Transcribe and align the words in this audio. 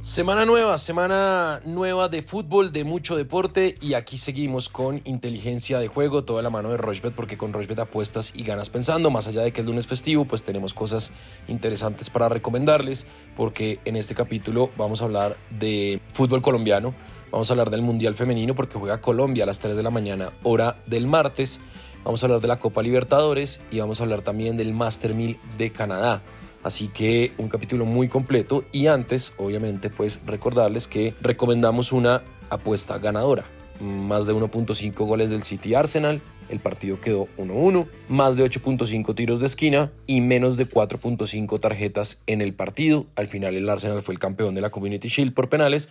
Semana 0.00 0.46
nueva, 0.46 0.78
semana 0.78 1.60
nueva 1.64 2.08
de 2.08 2.22
fútbol, 2.22 2.70
de 2.70 2.84
mucho 2.84 3.16
deporte 3.16 3.74
y 3.80 3.94
aquí 3.94 4.16
seguimos 4.16 4.68
con 4.68 5.00
inteligencia 5.04 5.80
de 5.80 5.88
juego, 5.88 6.22
toda 6.22 6.40
la 6.40 6.50
mano 6.50 6.70
de 6.70 6.76
Rochbet 6.76 7.12
porque 7.16 7.36
con 7.36 7.52
Rochbet 7.52 7.80
apuestas 7.80 8.32
y 8.32 8.44
ganas 8.44 8.70
pensando, 8.70 9.10
más 9.10 9.26
allá 9.26 9.42
de 9.42 9.52
que 9.52 9.62
el 9.62 9.66
lunes 9.66 9.88
festivo, 9.88 10.24
pues 10.24 10.44
tenemos 10.44 10.72
cosas 10.72 11.10
interesantes 11.48 12.10
para 12.10 12.28
recomendarles 12.28 13.08
porque 13.36 13.80
en 13.84 13.96
este 13.96 14.14
capítulo 14.14 14.70
vamos 14.78 15.02
a 15.02 15.06
hablar 15.06 15.36
de 15.50 16.00
fútbol 16.12 16.42
colombiano, 16.42 16.94
vamos 17.32 17.50
a 17.50 17.54
hablar 17.54 17.70
del 17.70 17.82
Mundial 17.82 18.14
Femenino 18.14 18.54
porque 18.54 18.78
juega 18.78 19.00
Colombia 19.00 19.42
a 19.42 19.46
las 19.48 19.58
3 19.58 19.76
de 19.76 19.82
la 19.82 19.90
mañana, 19.90 20.30
hora 20.44 20.76
del 20.86 21.08
martes, 21.08 21.58
vamos 22.04 22.22
a 22.22 22.26
hablar 22.26 22.40
de 22.40 22.46
la 22.46 22.60
Copa 22.60 22.82
Libertadores 22.82 23.62
y 23.72 23.80
vamos 23.80 24.00
a 24.00 24.04
hablar 24.04 24.22
también 24.22 24.56
del 24.56 24.74
Master 24.74 25.12
1000 25.12 25.40
de 25.58 25.72
Canadá. 25.72 26.22
Así 26.62 26.88
que 26.88 27.32
un 27.38 27.48
capítulo 27.48 27.84
muy 27.84 28.08
completo 28.08 28.64
y 28.72 28.88
antes, 28.88 29.32
obviamente, 29.36 29.90
pues 29.90 30.18
recordarles 30.26 30.86
que 30.86 31.14
recomendamos 31.20 31.92
una 31.92 32.22
apuesta 32.50 32.98
ganadora. 32.98 33.44
Más 33.80 34.26
de 34.26 34.34
1.5 34.34 34.92
goles 35.06 35.30
del 35.30 35.44
City 35.44 35.74
Arsenal, 35.74 36.20
el 36.48 36.58
partido 36.58 37.00
quedó 37.00 37.28
1-1, 37.36 37.86
más 38.08 38.36
de 38.36 38.44
8.5 38.44 39.14
tiros 39.14 39.40
de 39.40 39.46
esquina 39.46 39.92
y 40.06 40.20
menos 40.20 40.56
de 40.56 40.68
4.5 40.68 41.60
tarjetas 41.60 42.20
en 42.26 42.40
el 42.40 42.54
partido. 42.54 43.06
Al 43.14 43.28
final 43.28 43.54
el 43.54 43.68
Arsenal 43.68 44.02
fue 44.02 44.14
el 44.14 44.18
campeón 44.18 44.54
de 44.54 44.60
la 44.60 44.70
Community 44.70 45.08
Shield 45.08 45.34
por 45.34 45.48
penales 45.48 45.88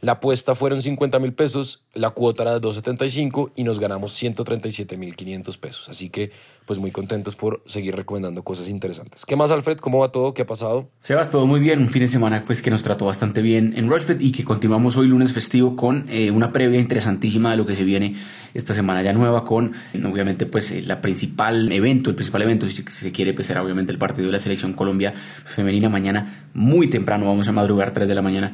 la 0.00 0.12
apuesta 0.12 0.54
fueron 0.54 0.82
50 0.82 1.18
mil 1.18 1.32
pesos, 1.32 1.84
la 1.94 2.10
cuota 2.10 2.42
era 2.42 2.58
de 2.58 2.60
2.75 2.60 3.52
y 3.56 3.64
nos 3.64 3.80
ganamos 3.80 4.12
137 4.14 4.96
mil 4.96 5.16
500 5.16 5.58
pesos. 5.58 5.88
Así 5.88 6.10
que, 6.10 6.30
pues 6.66 6.78
muy 6.78 6.90
contentos 6.90 7.36
por 7.36 7.62
seguir 7.66 7.94
recomendando 7.94 8.42
cosas 8.42 8.68
interesantes. 8.68 9.24
¿Qué 9.26 9.36
más, 9.36 9.50
Alfred? 9.50 9.78
¿Cómo 9.78 10.00
va 10.00 10.10
todo? 10.10 10.34
¿Qué 10.34 10.42
ha 10.42 10.46
pasado? 10.46 10.88
Sebas, 10.98 11.30
todo 11.30 11.46
muy 11.46 11.60
bien. 11.60 11.80
Un 11.80 11.88
fin 11.88 12.02
de 12.02 12.08
semana 12.08 12.44
pues 12.46 12.62
que 12.62 12.70
nos 12.70 12.82
trató 12.82 13.06
bastante 13.06 13.42
bien 13.42 13.74
en 13.76 13.88
Rushbet 13.88 14.20
y 14.20 14.32
que 14.32 14.44
continuamos 14.44 14.96
hoy 14.96 15.08
lunes 15.08 15.32
festivo 15.32 15.76
con 15.76 16.06
eh, 16.08 16.30
una 16.30 16.52
previa 16.52 16.80
interesantísima 16.80 17.50
de 17.50 17.56
lo 17.56 17.66
que 17.66 17.74
se 17.74 17.84
viene 17.84 18.14
esta 18.54 18.74
semana 18.74 19.02
ya 19.02 19.12
nueva 19.12 19.44
con, 19.44 19.72
obviamente, 20.04 20.46
pues 20.46 20.70
eh, 20.70 20.82
la 20.82 21.00
principal 21.00 21.72
evento, 21.72 22.10
el 22.10 22.16
principal 22.16 22.42
evento, 22.42 22.66
si 22.68 22.82
se 22.82 23.12
quiere, 23.12 23.34
pues 23.34 23.46
será 23.46 23.62
obviamente 23.62 23.92
el 23.92 23.98
partido 23.98 24.26
de 24.26 24.32
la 24.32 24.38
selección 24.38 24.72
Colombia 24.72 25.12
femenina 25.44 25.88
mañana 25.88 26.48
muy 26.54 26.88
temprano. 26.88 27.26
Vamos 27.26 27.48
a 27.48 27.52
madrugar 27.52 27.92
3 27.92 28.08
de 28.08 28.14
la 28.14 28.22
mañana 28.22 28.52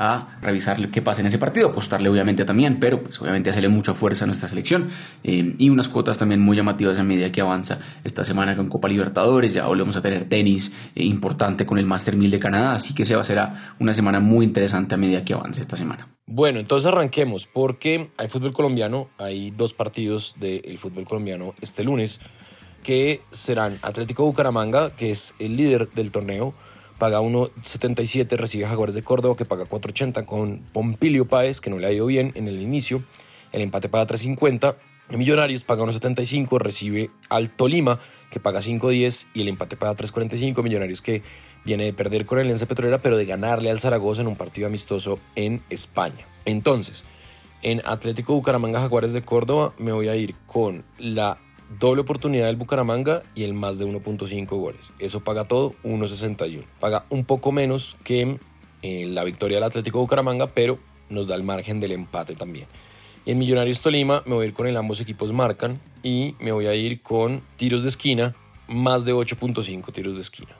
a 0.00 0.38
revisar 0.40 0.90
qué 0.90 1.02
pasa 1.02 1.20
en 1.20 1.26
ese 1.26 1.38
partido, 1.38 1.68
apostarle 1.68 2.08
obviamente 2.08 2.46
también, 2.46 2.80
pero 2.80 3.02
pues 3.02 3.20
obviamente 3.20 3.50
hacerle 3.50 3.68
mucha 3.68 3.92
fuerza 3.92 4.24
a 4.24 4.26
nuestra 4.26 4.48
selección 4.48 4.88
eh, 5.22 5.54
y 5.58 5.68
unas 5.68 5.90
cuotas 5.90 6.16
también 6.16 6.40
muy 6.40 6.56
llamativas 6.56 6.98
a 6.98 7.02
medida 7.02 7.30
que 7.30 7.42
avanza 7.42 7.80
esta 8.02 8.24
semana 8.24 8.56
con 8.56 8.68
Copa 8.68 8.88
Libertadores, 8.88 9.52
ya 9.52 9.66
volvemos 9.66 9.96
a 9.96 10.02
tener 10.02 10.26
tenis 10.26 10.72
eh, 10.94 11.04
importante 11.04 11.66
con 11.66 11.76
el 11.76 11.84
Master 11.84 12.16
1000 12.16 12.30
de 12.30 12.38
Canadá, 12.38 12.72
así 12.72 12.94
que 12.94 13.04
se 13.04 13.14
va 13.14 13.20
a 13.20 13.24
ser 13.24 13.40
una 13.78 13.92
semana 13.92 14.20
muy 14.20 14.46
interesante 14.46 14.94
a 14.94 14.98
medida 14.98 15.22
que 15.22 15.34
avance 15.34 15.60
esta 15.60 15.76
semana. 15.76 16.08
Bueno, 16.24 16.60
entonces 16.60 16.90
arranquemos 16.90 17.46
porque 17.46 18.10
hay 18.16 18.28
fútbol 18.28 18.54
colombiano, 18.54 19.10
hay 19.18 19.50
dos 19.50 19.74
partidos 19.74 20.36
del 20.40 20.78
fútbol 20.78 21.04
colombiano 21.04 21.54
este 21.60 21.84
lunes 21.84 22.20
que 22.82 23.20
serán 23.30 23.78
Atlético 23.82 24.24
Bucaramanga, 24.24 24.96
que 24.96 25.10
es 25.10 25.34
el 25.38 25.56
líder 25.56 25.90
del 25.90 26.10
torneo, 26.10 26.54
paga 27.00 27.20
1.77, 27.20 28.36
recibe 28.36 28.66
Jaguares 28.66 28.94
de 28.94 29.02
Córdoba 29.02 29.34
que 29.34 29.46
paga 29.46 29.64
4.80 29.64 30.26
con 30.26 30.58
Pompilio 30.72 31.26
Páez 31.26 31.60
que 31.60 31.70
no 31.70 31.78
le 31.78 31.88
ha 31.88 31.92
ido 31.92 32.06
bien 32.06 32.30
en 32.36 32.46
el 32.46 32.60
inicio, 32.60 33.02
el 33.50 33.62
empate 33.62 33.88
paga 33.88 34.06
3.50, 34.06 34.76
Millonarios 35.08 35.64
paga 35.64 35.82
1.75, 35.82 36.60
recibe 36.60 37.10
al 37.28 37.50
Tolima 37.50 37.98
que 38.30 38.38
paga 38.38 38.60
5.10 38.60 39.26
y 39.34 39.40
el 39.40 39.48
empate 39.48 39.76
paga 39.76 39.96
3.45, 39.96 40.62
Millonarios 40.62 41.02
que 41.02 41.22
viene 41.64 41.84
de 41.84 41.92
perder 41.92 42.26
con 42.26 42.38
el 42.38 42.44
Alianza 42.44 42.66
Petrolera 42.66 43.02
pero 43.02 43.16
de 43.16 43.24
ganarle 43.24 43.70
al 43.70 43.80
Zaragoza 43.80 44.20
en 44.20 44.28
un 44.28 44.36
partido 44.36 44.68
amistoso 44.68 45.18
en 45.34 45.62
España. 45.70 46.28
Entonces, 46.44 47.04
en 47.62 47.82
Atlético 47.86 48.34
Bucaramanga 48.34 48.80
Jaguares 48.80 49.14
de 49.14 49.22
Córdoba 49.22 49.72
me 49.78 49.92
voy 49.92 50.08
a 50.08 50.16
ir 50.16 50.34
con 50.46 50.84
la 50.98 51.38
doble 51.78 52.02
oportunidad 52.02 52.46
del 52.46 52.56
Bucaramanga 52.56 53.22
y 53.34 53.44
el 53.44 53.54
más 53.54 53.78
de 53.78 53.86
1.5 53.86 54.46
goles. 54.48 54.92
Eso 54.98 55.20
paga 55.20 55.44
todo 55.44 55.74
1.61. 55.84 56.64
Paga 56.80 57.04
un 57.10 57.24
poco 57.24 57.52
menos 57.52 57.96
que 58.02 58.22
en 58.22 58.40
eh, 58.82 59.06
la 59.06 59.24
victoria 59.24 59.58
del 59.58 59.64
Atlético 59.64 60.00
Bucaramanga, 60.00 60.48
pero 60.48 60.78
nos 61.08 61.26
da 61.26 61.34
el 61.34 61.42
margen 61.42 61.80
del 61.80 61.92
empate 61.92 62.34
también. 62.34 62.66
En 63.26 63.38
Millonarios 63.38 63.80
Tolima 63.80 64.22
me 64.26 64.34
voy 64.34 64.46
a 64.46 64.48
ir 64.48 64.54
con 64.54 64.66
el 64.66 64.76
ambos 64.76 65.00
equipos 65.00 65.32
marcan 65.32 65.78
y 66.02 66.34
me 66.40 66.52
voy 66.52 66.66
a 66.66 66.74
ir 66.74 67.02
con 67.02 67.42
tiros 67.56 67.82
de 67.82 67.90
esquina, 67.90 68.34
más 68.66 69.04
de 69.04 69.12
8.5 69.12 69.92
tiros 69.92 70.14
de 70.14 70.22
esquina. 70.22 70.50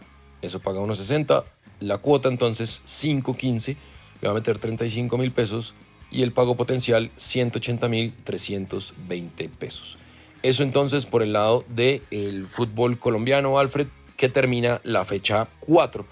Eso 0.43 0.61
paga 0.61 0.81
1.60. 0.81 1.45
La 1.81 1.99
cuota 1.99 2.29
entonces 2.29 2.83
5.15. 2.87 3.77
Le 4.21 4.29
va 4.29 4.33
a 4.33 4.35
meter 4.35 4.59
35 4.59 5.17
mil 5.17 5.33
pesos 5.33 5.75
y 6.11 6.23
el 6.23 6.33
pago 6.33 6.57
potencial 6.57 7.11
180 7.17 7.89
mil 7.89 8.13
320 8.25 9.49
pesos. 9.49 9.99
Eso 10.43 10.63
entonces 10.63 11.07
por 11.07 11.23
el 11.23 11.35
lado 11.35 11.65
del 11.69 12.47
fútbol 12.47 12.99
colombiano, 12.99 13.59
Alfred, 13.59 13.89
que 14.17 14.29
termina 14.29 14.81
la 14.85 15.05
fecha 15.05 15.49
4 15.61 16.07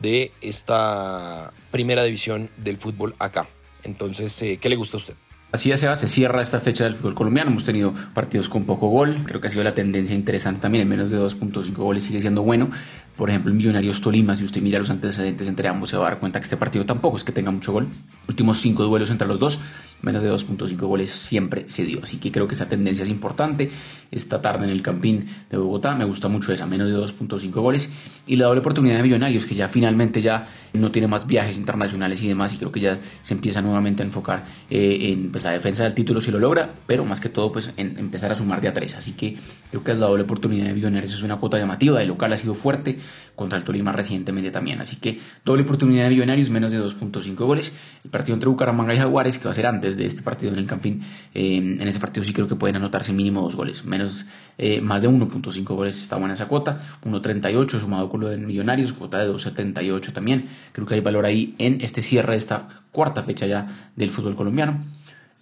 de 0.00 0.32
esta 0.40 1.52
primera 1.70 2.04
división 2.04 2.50
del 2.56 2.78
fútbol 2.78 3.14
acá. 3.18 3.46
Entonces, 3.82 4.40
eh, 4.42 4.58
¿qué 4.60 4.68
le 4.68 4.76
gusta 4.76 4.96
a 4.96 5.00
usted? 5.00 5.14
Así 5.52 5.68
ya 5.68 5.76
se 5.76 5.86
va, 5.86 5.94
se 5.94 6.08
cierra 6.08 6.42
esta 6.42 6.60
fecha 6.60 6.84
del 6.84 6.96
fútbol 6.96 7.14
colombiano. 7.14 7.50
Hemos 7.50 7.64
tenido 7.64 7.94
partidos 8.12 8.48
con 8.48 8.64
poco 8.64 8.88
gol. 8.88 9.16
Creo 9.24 9.40
que 9.40 9.46
ha 9.46 9.50
sido 9.50 9.62
la 9.62 9.74
tendencia 9.74 10.14
interesante 10.14 10.60
también. 10.60 10.82
En 10.82 10.88
menos 10.88 11.10
de 11.10 11.18
2.5 11.18 11.72
goles 11.76 12.04
sigue 12.04 12.20
siendo 12.20 12.42
bueno. 12.42 12.68
Por 13.16 13.30
ejemplo, 13.30 13.50
el 13.50 13.56
Millonarios 13.56 14.00
Tolima, 14.00 14.34
si 14.34 14.44
usted 14.44 14.60
mira 14.60 14.78
los 14.78 14.90
antecedentes 14.90 15.46
entre 15.48 15.68
ambos, 15.68 15.88
se 15.88 15.96
va 15.96 16.08
a 16.08 16.10
dar 16.10 16.18
cuenta 16.18 16.40
que 16.40 16.44
este 16.44 16.56
partido 16.56 16.84
tampoco 16.84 17.16
es 17.16 17.24
que 17.24 17.32
tenga 17.32 17.52
mucho 17.52 17.72
gol. 17.72 17.86
Últimos 18.28 18.58
cinco 18.58 18.82
duelos 18.82 19.10
entre 19.10 19.28
los 19.28 19.38
dos, 19.38 19.60
menos 20.02 20.22
de 20.22 20.30
2.5 20.30 20.76
goles 20.76 21.10
siempre 21.10 21.68
se 21.68 21.84
dio. 21.84 22.00
Así 22.02 22.18
que 22.18 22.30
creo 22.30 22.46
que 22.46 22.54
esa 22.54 22.68
tendencia 22.68 23.02
es 23.02 23.08
importante. 23.08 23.70
Esta 24.10 24.40
tarde 24.40 24.64
en 24.64 24.70
el 24.70 24.82
Campín 24.82 25.26
de 25.50 25.56
Bogotá 25.56 25.94
me 25.94 26.04
gusta 26.04 26.28
mucho 26.28 26.52
esa, 26.52 26.66
menos 26.66 26.88
de 26.88 26.96
2.5 26.96 27.50
goles. 27.52 27.92
Y 28.26 28.36
la 28.36 28.46
doble 28.46 28.60
oportunidad 28.60 28.96
de 28.96 29.02
Millonarios, 29.02 29.46
que 29.46 29.54
ya 29.54 29.68
finalmente 29.68 30.20
ya 30.20 30.46
no 30.72 30.90
tiene 30.90 31.08
más 31.08 31.26
viajes 31.26 31.56
internacionales 31.56 32.22
y 32.22 32.28
demás, 32.28 32.52
y 32.54 32.58
creo 32.58 32.70
que 32.70 32.80
ya 32.80 33.00
se 33.22 33.34
empieza 33.34 33.62
nuevamente 33.62 34.02
a 34.02 34.06
enfocar 34.06 34.44
eh, 34.70 35.12
en 35.12 35.30
pues, 35.30 35.44
la 35.44 35.52
defensa 35.52 35.84
del 35.84 35.94
título 35.94 36.20
si 36.20 36.30
lo 36.30 36.38
logra, 36.38 36.70
pero 36.86 37.04
más 37.04 37.20
que 37.20 37.28
todo 37.28 37.50
pues 37.52 37.72
en 37.76 37.98
empezar 37.98 38.32
a 38.32 38.36
sumar 38.36 38.60
de 38.60 38.68
a 38.68 38.74
tres. 38.74 38.94
Así 38.94 39.12
que 39.12 39.36
creo 39.70 39.82
que 39.82 39.94
la 39.94 40.06
doble 40.06 40.24
oportunidad 40.24 40.66
de 40.66 40.74
Millonarios 40.74 41.12
es 41.12 41.22
una 41.22 41.36
cuota 41.36 41.58
llamativa, 41.58 41.98
de 41.98 42.06
local 42.06 42.32
ha 42.32 42.36
sido 42.36 42.54
fuerte 42.54 42.98
contra 43.34 43.58
el 43.58 43.64
Tolima 43.64 43.92
recientemente 43.92 44.50
también. 44.50 44.80
Así 44.80 44.96
que 44.96 45.18
doble 45.44 45.62
oportunidad 45.62 46.04
de 46.04 46.10
Millonarios, 46.10 46.50
menos 46.50 46.72
de 46.72 46.80
2.5 46.80 47.34
goles. 47.36 47.72
El 48.04 48.10
partido 48.10 48.34
entre 48.34 48.48
Bucaramanga 48.48 48.94
y 48.94 48.98
Jaguares, 48.98 49.38
que 49.38 49.44
va 49.44 49.50
a 49.50 49.54
ser 49.54 49.66
antes 49.66 49.85
de 49.94 50.06
este 50.06 50.22
partido 50.22 50.52
en 50.52 50.58
el 50.58 50.66
Campín, 50.66 51.02
eh, 51.34 51.56
en 51.56 51.86
ese 51.86 52.00
partido 52.00 52.24
sí 52.24 52.32
creo 52.32 52.48
que 52.48 52.56
pueden 52.56 52.76
anotarse 52.76 53.12
mínimo 53.12 53.42
dos 53.42 53.56
goles, 53.56 53.84
menos 53.84 54.26
eh, 54.58 54.80
más 54.80 55.02
de 55.02 55.08
1.5 55.08 55.64
goles 55.64 56.02
está 56.02 56.16
buena 56.16 56.34
esa 56.34 56.48
cuota, 56.48 56.80
1.38 57.04 57.80
sumado 57.80 58.08
con 58.08 58.20
lo 58.20 58.28
de 58.28 58.38
Millonarios, 58.38 58.92
cuota 58.92 59.18
de 59.18 59.30
2.78 59.30 60.12
también. 60.12 60.46
Creo 60.72 60.86
que 60.86 60.94
hay 60.94 61.00
valor 61.00 61.26
ahí 61.26 61.54
en 61.58 61.80
este 61.82 62.02
cierre 62.02 62.36
esta 62.36 62.68
cuarta 62.90 63.22
fecha 63.22 63.46
ya 63.46 63.90
del 63.94 64.10
fútbol 64.10 64.34
colombiano 64.34 64.80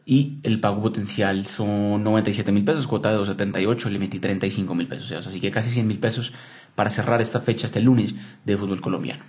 y 0.06 0.38
el 0.42 0.60
pago 0.60 0.82
potencial 0.82 1.46
son 1.46 2.02
97 2.04 2.52
mil 2.52 2.64
pesos, 2.64 2.86
cuota 2.86 3.10
de 3.10 3.16
278, 3.16 3.88
le 3.90 3.98
metí 3.98 4.18
35 4.18 4.74
mil 4.74 4.86
pesos, 4.86 5.26
así 5.26 5.40
que 5.40 5.50
casi 5.50 5.70
100 5.70 5.86
mil 5.86 5.98
pesos 5.98 6.32
para 6.74 6.90
cerrar 6.90 7.20
esta 7.20 7.40
fecha, 7.40 7.66
este 7.66 7.80
lunes 7.80 8.14
de 8.44 8.56
fútbol 8.56 8.80
colombiano. 8.80 9.24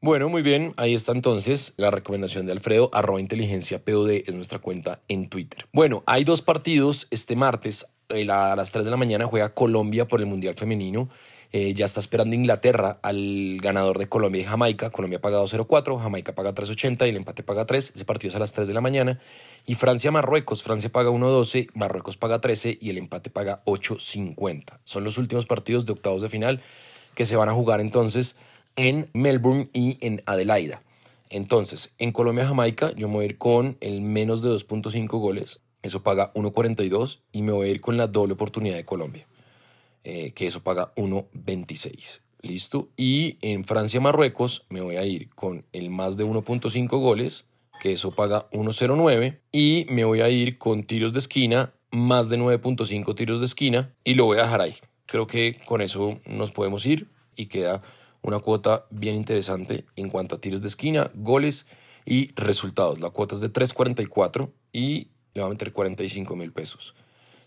Bueno, 0.00 0.28
muy 0.28 0.42
bien, 0.42 0.74
ahí 0.76 0.94
está 0.94 1.12
entonces 1.12 1.74
la 1.76 1.90
recomendación 1.90 2.46
de 2.46 2.52
Alfredo, 2.52 2.88
arroba 2.92 3.20
inteligencia 3.20 3.84
POD 3.84 4.10
es 4.26 4.34
nuestra 4.34 4.60
cuenta 4.60 5.00
en 5.08 5.28
Twitter. 5.28 5.66
Bueno, 5.72 6.04
hay 6.06 6.22
dos 6.22 6.40
partidos 6.40 7.08
este 7.10 7.34
martes, 7.34 7.92
a 8.08 8.54
las 8.56 8.72
3 8.72 8.84
de 8.84 8.90
la 8.90 8.96
mañana 8.96 9.26
juega 9.26 9.54
Colombia 9.54 10.06
por 10.06 10.20
el 10.20 10.26
Mundial 10.26 10.54
Femenino 10.54 11.08
eh, 11.50 11.72
ya 11.72 11.86
está 11.86 12.00
esperando 12.00 12.36
Inglaterra 12.36 12.98
al 13.02 13.56
ganador 13.62 13.98
de 13.98 14.06
Colombia 14.06 14.42
y 14.42 14.44
Jamaica. 14.44 14.90
Colombia 14.90 15.20
paga 15.20 15.38
2.04, 15.38 15.98
Jamaica 15.98 16.34
paga 16.34 16.54
3.80 16.54 17.06
y 17.06 17.10
el 17.10 17.16
empate 17.16 17.42
paga 17.42 17.64
3. 17.64 17.92
Ese 17.94 18.04
partido 18.04 18.28
es 18.30 18.36
a 18.36 18.38
las 18.38 18.52
3 18.52 18.68
de 18.68 18.74
la 18.74 18.82
mañana. 18.82 19.18
Y 19.64 19.74
Francia-Marruecos. 19.74 20.62
Francia 20.62 20.90
paga 20.90 21.10
1.12, 21.10 21.70
Marruecos 21.74 22.18
paga 22.18 22.40
13 22.40 22.76
y 22.80 22.90
el 22.90 22.98
empate 22.98 23.30
paga 23.30 23.62
8.50. 23.64 24.78
Son 24.84 25.04
los 25.04 25.16
últimos 25.16 25.46
partidos 25.46 25.86
de 25.86 25.92
octavos 25.92 26.20
de 26.20 26.28
final 26.28 26.60
que 27.14 27.24
se 27.24 27.36
van 27.36 27.48
a 27.48 27.54
jugar 27.54 27.80
entonces 27.80 28.36
en 28.78 29.10
Melbourne 29.12 29.68
y 29.74 29.98
en 30.00 30.22
Adelaida. 30.24 30.82
Entonces, 31.28 31.94
en 31.98 32.12
Colombia-Jamaica 32.12 32.92
yo 32.96 33.08
me 33.08 33.14
voy 33.14 33.24
a 33.24 33.26
ir 33.26 33.36
con 33.36 33.76
el 33.80 34.00
menos 34.00 34.40
de 34.40 34.50
2.5 34.50 35.08
goles. 35.18 35.60
Eso 35.82 36.02
paga 36.02 36.32
1.42 36.34 37.20
y 37.32 37.42
me 37.42 37.52
voy 37.52 37.68
a 37.68 37.70
ir 37.70 37.80
con 37.80 37.96
la 37.96 38.06
doble 38.06 38.34
oportunidad 38.34 38.76
de 38.76 38.84
Colombia. 38.84 39.26
Eh, 40.04 40.32
que 40.32 40.46
eso 40.46 40.62
paga 40.62 40.94
1.26. 40.94 42.22
¿Listo? 42.40 42.88
Y 42.96 43.36
en 43.42 43.64
Francia-Marruecos 43.64 44.64
me 44.70 44.80
voy 44.80 44.96
a 44.96 45.04
ir 45.04 45.28
con 45.30 45.66
el 45.72 45.90
más 45.90 46.16
de 46.16 46.24
1.5 46.24 46.88
goles, 47.00 47.46
que 47.82 47.92
eso 47.92 48.12
paga 48.12 48.48
1.09. 48.52 49.40
Y 49.50 49.86
me 49.90 50.04
voy 50.04 50.20
a 50.20 50.30
ir 50.30 50.56
con 50.56 50.84
tiros 50.84 51.12
de 51.12 51.18
esquina, 51.18 51.72
más 51.90 52.28
de 52.28 52.38
9.5 52.38 53.14
tiros 53.16 53.40
de 53.40 53.46
esquina, 53.46 53.92
y 54.04 54.14
lo 54.14 54.26
voy 54.26 54.38
a 54.38 54.42
dejar 54.42 54.60
ahí. 54.60 54.76
Creo 55.06 55.26
que 55.26 55.60
con 55.66 55.80
eso 55.80 56.20
nos 56.26 56.52
podemos 56.52 56.86
ir 56.86 57.08
y 57.34 57.46
queda 57.46 57.82
una 58.22 58.38
cuota 58.40 58.86
bien 58.90 59.14
interesante 59.14 59.84
en 59.96 60.10
cuanto 60.10 60.36
a 60.36 60.40
tiros 60.40 60.62
de 60.62 60.68
esquina, 60.68 61.10
goles 61.14 61.66
Y 62.04 62.32
resultados, 62.36 63.00
la 63.00 63.10
cuota 63.10 63.34
es 63.34 63.42
de 63.42 63.52
3.44 63.52 64.50
y 64.72 65.08
le 65.34 65.42
va 65.42 65.46
a 65.46 65.50
meter 65.50 65.72
45 65.72 66.36
mil 66.36 66.52
pesos. 66.52 66.94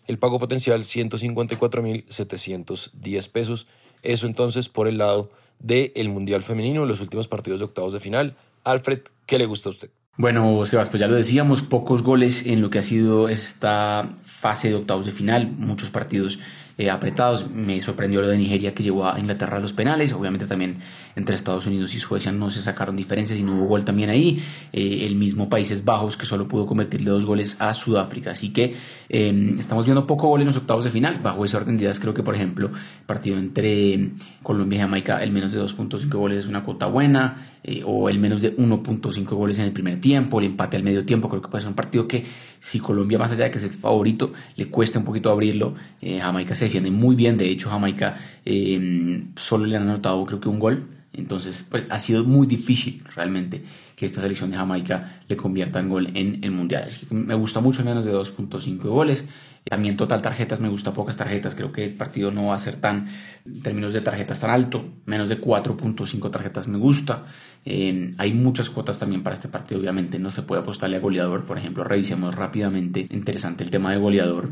El 0.05 0.19
pago 0.19 0.39
potencial 0.39 0.83
154 0.83 1.81
mil 1.81 2.05
710 2.07 3.29
pesos. 3.29 3.67
Eso 4.03 4.27
entonces 4.27 4.69
por 4.69 4.87
el 4.87 4.97
lado 4.99 5.31
del 5.59 6.09
Mundial 6.09 6.43
Femenino, 6.43 6.85
los 6.85 7.01
últimos 7.01 7.27
partidos 7.27 7.59
de 7.59 7.65
octavos 7.65 7.93
de 7.93 7.99
final. 7.99 8.35
Alfred, 8.63 9.01
¿qué 9.25 9.37
le 9.37 9.45
gusta 9.45 9.69
a 9.69 9.71
usted? 9.71 9.89
Bueno, 10.17 10.65
Sebas, 10.65 10.89
pues 10.89 10.99
ya 10.99 11.07
lo 11.07 11.15
decíamos, 11.15 11.61
pocos 11.61 12.03
goles 12.03 12.45
en 12.45 12.61
lo 12.61 12.69
que 12.69 12.79
ha 12.79 12.83
sido 12.83 13.29
esta 13.29 14.09
fase 14.23 14.69
de 14.69 14.75
octavos 14.75 15.05
de 15.05 15.11
final, 15.11 15.49
muchos 15.51 15.89
partidos 15.89 16.37
eh, 16.81 16.89
apretados. 16.89 17.49
Me 17.49 17.79
sorprendió 17.81 18.21
lo 18.21 18.27
de 18.27 18.37
Nigeria 18.37 18.73
que 18.73 18.83
llevó 18.83 19.07
a 19.07 19.19
Inglaterra 19.19 19.57
a 19.57 19.59
los 19.59 19.73
penales. 19.73 20.13
Obviamente 20.13 20.47
también 20.47 20.77
entre 21.15 21.35
Estados 21.35 21.67
Unidos 21.67 21.93
y 21.95 21.99
Suecia 21.99 22.31
no 22.31 22.49
se 22.49 22.61
sacaron 22.61 22.95
diferencias 22.95 23.39
y 23.39 23.43
no 23.43 23.55
hubo 23.55 23.65
gol 23.65 23.85
también 23.85 24.09
ahí. 24.09 24.41
Eh, 24.73 25.05
el 25.05 25.15
mismo 25.15 25.49
Países 25.49 25.85
Bajos 25.85 26.17
que 26.17 26.25
solo 26.25 26.47
pudo 26.47 26.65
convertirle 26.65 27.09
dos 27.09 27.25
goles 27.25 27.57
a 27.59 27.73
Sudáfrica. 27.73 28.31
Así 28.31 28.49
que 28.49 28.75
em, 29.09 29.57
estamos 29.59 29.85
viendo 29.85 30.07
poco 30.07 30.27
gol 30.27 30.41
en 30.41 30.47
los 30.47 30.57
octavos 30.57 30.83
de 30.83 30.91
final. 30.91 31.19
Bajo 31.21 31.45
ese 31.45 31.57
orden 31.57 31.77
de 31.77 31.83
ideas 31.83 31.99
creo 31.99 32.13
que 32.13 32.23
por 32.23 32.35
ejemplo 32.35 32.71
partido 33.05 33.37
entre 33.37 34.11
Colombia 34.43 34.77
y 34.77 34.81
Jamaica 34.81 35.23
el 35.23 35.31
menos 35.31 35.53
de 35.53 35.61
2.5 35.61 36.09
goles 36.09 36.39
es 36.39 36.47
una 36.47 36.63
cuota 36.63 36.87
buena. 36.87 37.57
Eh, 37.63 37.83
o 37.85 38.09
el 38.09 38.17
menos 38.17 38.41
de 38.41 38.57
1.5 38.57 39.23
goles 39.35 39.59
en 39.59 39.65
el 39.65 39.71
primer 39.71 40.01
tiempo, 40.01 40.39
el 40.39 40.47
empate 40.47 40.77
al 40.77 40.83
medio 40.83 41.05
tiempo, 41.05 41.29
creo 41.29 41.43
que 41.43 41.47
puede 41.47 41.61
ser 41.61 41.69
un 41.69 41.75
partido 41.75 42.07
que 42.07 42.25
si 42.59 42.79
Colombia 42.79 43.19
más 43.19 43.31
allá 43.31 43.43
de 43.43 43.51
que 43.51 43.59
es 43.59 43.63
el 43.63 43.69
favorito, 43.69 44.33
le 44.55 44.65
cuesta 44.65 44.97
un 44.97 45.05
poquito 45.05 45.29
abrirlo, 45.29 45.75
Jamaica 46.01 46.55
se 46.55 46.65
defiende 46.65 46.89
muy 46.89 47.15
bien, 47.15 47.37
de 47.37 47.51
hecho 47.51 47.69
Jamaica 47.69 48.17
eh, 48.45 49.25
solo 49.35 49.65
le 49.65 49.77
han 49.77 49.83
anotado 49.83 50.25
creo 50.25 50.39
que 50.39 50.49
un 50.49 50.59
gol, 50.59 50.87
entonces 51.13 51.67
pues 51.69 51.85
ha 51.89 51.99
sido 51.99 52.23
muy 52.23 52.47
difícil 52.47 53.03
realmente 53.15 53.63
que 53.95 54.05
esta 54.05 54.21
selección 54.21 54.51
de 54.51 54.57
Jamaica 54.57 55.21
le 55.27 55.35
convierta 55.35 55.79
en 55.79 55.89
gol 55.89 56.11
en 56.15 56.43
el 56.43 56.51
Mundial, 56.51 56.83
así 56.87 57.05
que 57.05 57.13
me 57.13 57.35
gusta 57.35 57.59
mucho 57.59 57.83
menos 57.83 58.05
de 58.05 58.13
2.5 58.13 58.77
goles, 58.83 59.25
también 59.69 59.95
total 59.95 60.21
tarjetas, 60.23 60.59
me 60.59 60.69
gusta 60.69 60.93
pocas 60.93 61.17
tarjetas, 61.17 61.53
creo 61.53 61.71
que 61.71 61.85
el 61.85 61.93
partido 61.93 62.31
no 62.31 62.47
va 62.47 62.55
a 62.55 62.59
ser 62.59 62.77
tan, 62.77 63.07
en 63.45 63.61
términos 63.61 63.93
de 63.93 64.01
tarjetas 64.01 64.39
tan 64.39 64.49
alto, 64.49 64.85
menos 65.05 65.29
de 65.29 65.39
4.5 65.39 66.31
tarjetas 66.31 66.67
me 66.67 66.79
gusta, 66.79 67.25
hay 67.63 68.33
muchas 68.33 68.71
cuotas 68.71 68.97
también 68.97 69.21
para 69.21 69.35
este 69.35 69.49
partido, 69.49 69.79
obviamente. 69.79 70.17
No 70.17 70.31
se 70.31 70.41
puede 70.41 70.61
apostarle 70.61 70.97
a 70.97 70.99
goleador, 70.99 71.45
por 71.45 71.59
ejemplo, 71.59 71.83
revisemos 71.83 72.33
rápidamente, 72.33 73.05
interesante 73.11 73.63
el 73.63 73.69
tema 73.69 73.91
de 73.91 73.97
goleador, 73.97 74.51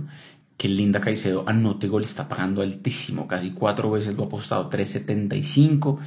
que 0.57 0.67
Linda 0.67 1.01
Caicedo 1.01 1.43
anote 1.47 1.87
gol, 1.87 2.03
está 2.03 2.29
pagando 2.29 2.61
altísimo, 2.61 3.27
casi 3.27 3.51
cuatro 3.51 3.89
veces 3.89 4.15
lo 4.15 4.23
ha 4.23 4.25
apostado 4.27 4.69
3.75, 4.69 5.97